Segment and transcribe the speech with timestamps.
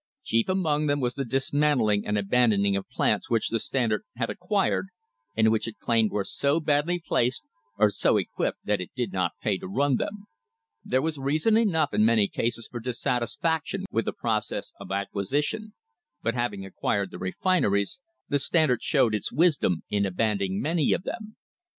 [0.23, 4.87] Chief among them was the dismantling or abandoning of plants which the Standard had "acquired,"
[5.37, 7.43] and which it claimed were so badly placed
[7.77, 10.25] or so equipped that it did not pay to run them.
[10.83, 15.75] There was reason enough in many cases for dissatisfaction with the process of acquisition,
[16.23, 21.35] but having acquired the refineries, the Standard showed its wisdom in abandoning many of them.